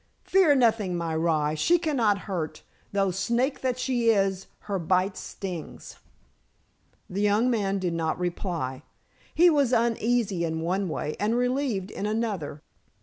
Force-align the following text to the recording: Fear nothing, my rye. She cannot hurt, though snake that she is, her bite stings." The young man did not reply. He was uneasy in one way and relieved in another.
Fear 0.23 0.55
nothing, 0.55 0.97
my 0.97 1.15
rye. 1.15 1.53
She 1.53 1.77
cannot 1.77 2.21
hurt, 2.25 2.63
though 2.91 3.11
snake 3.11 3.61
that 3.61 3.77
she 3.77 4.09
is, 4.09 4.47
her 4.61 4.79
bite 4.79 5.15
stings." 5.15 5.99
The 7.07 7.21
young 7.21 7.51
man 7.51 7.77
did 7.77 7.93
not 7.93 8.17
reply. 8.17 8.81
He 9.35 9.47
was 9.51 9.71
uneasy 9.71 10.43
in 10.43 10.61
one 10.61 10.89
way 10.89 11.15
and 11.19 11.35
relieved 11.35 11.91
in 11.91 12.07
another. 12.07 12.63